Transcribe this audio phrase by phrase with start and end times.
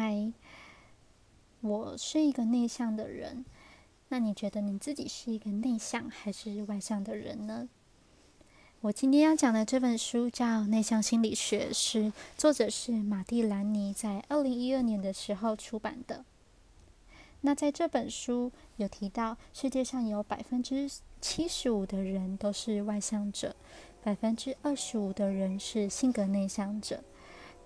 [0.00, 0.32] 嗨，
[1.60, 3.44] 我是一个内向的人。
[4.10, 7.68] 那你觉得你自己是一个内向还是外向的人呢？
[8.82, 16.24] 我今天要讲的这本书叫《内向心理学》，是作者是马蒂兰尼在二零一二年的时候出版的。
[17.40, 20.88] 那在这本书有提到，世界上有百分之
[21.20, 23.56] 七十五的人都是外向者，
[24.04, 27.02] 百分之二十五的人是性格内向者。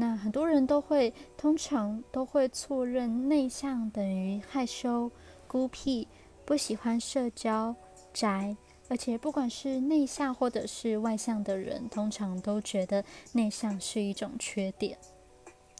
[0.00, 5.10] 那很多人都会，通常都会错认内向等于害羞、
[5.48, 6.06] 孤僻、
[6.44, 7.74] 不喜欢社交、
[8.12, 8.56] 宅，
[8.88, 14.96] 而且不管是内向或者是外向的人，通常都觉得内向是一种缺点，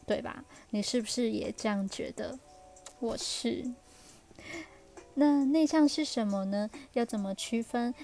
[0.05, 0.43] 对吧？
[0.71, 2.37] 你是不是也这样觉得？
[2.99, 3.73] 我是。
[5.13, 6.69] 那内向是什么呢？
[6.91, 7.95] 要怎么区分？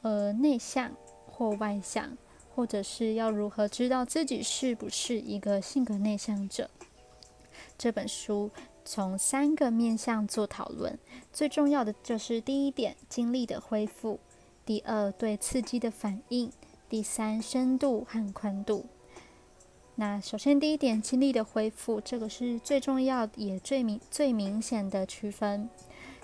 [0.00, 0.90] 呃，内向
[1.26, 2.16] 或外向？
[2.54, 6.70] 或者是要如何知道自己是不是一个性格内向者？
[7.76, 8.50] 这本书
[8.84, 10.98] 从三个面向做讨论，
[11.32, 14.18] 最重要的就是第一点，精力的恢复；
[14.64, 16.50] 第二，对刺激的反应；
[16.88, 18.86] 第三，深度和宽度。
[19.96, 25.68] 那首先第一点，精力的恢复，这个是最重要也最明最明显的区分。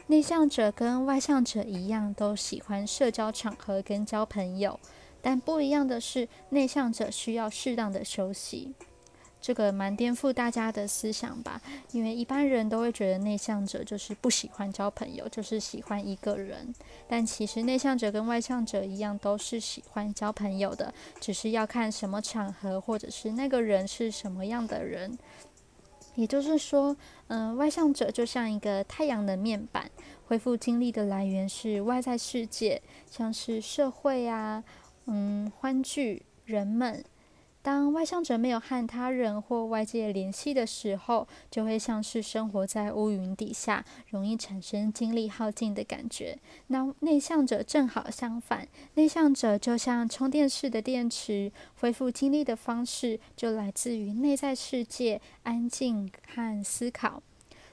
[0.07, 4.79] 内向者跟外向者一样，都喜欢社交场合跟交朋友。
[5.23, 8.75] 但不一样的是，内向者需要适当的休息，
[9.41, 11.61] 这个蛮颠覆大家的思想吧？
[11.93, 16.75] 因为一般人都会觉得内向者就是不喜欢交朋友，就是喜欢一个人。
[17.09, 25.19] 但其实内向者跟外向者一样，都是喜欢交朋友的，只是要看什么场合，或者是那个人是什么样的人。
[26.17, 26.95] 也就是说，
[27.29, 29.91] 嗯，外向者就像一个太阳的面板，
[30.27, 34.63] 恢复精力的来源是外在世界，像是社会啊。
[35.13, 37.05] 嗯，欢聚人们。
[37.63, 46.39] 当外向者没有和他人或外界联系的时候，就会像是生活在乌云底下，容易产生精力耗尽的感觉。
[46.69, 57.21] 那内向者正好相反，内向者就像充电式的电池，恢复精力的方式就来自于内在世界、安静和思考。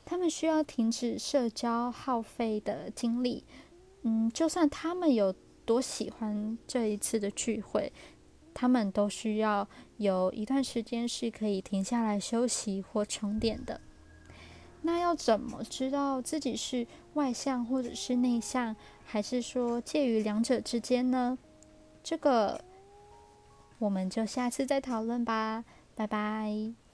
[0.04, 3.44] 他们需要停止社交耗费的精力。
[4.02, 5.36] 嗯，就算他们有。
[5.68, 7.92] 多喜欢这一次的聚会，
[8.54, 9.68] 他们都需要
[9.98, 13.82] 有一段时间是可以停下来休息或充电的。
[14.84, 18.74] 那要怎么知道自己是外向或者是内向，
[19.04, 21.38] 还是说介于两者之间呢？
[22.02, 22.64] 这个
[23.80, 26.87] 我们就下次再讨论吧，拜拜。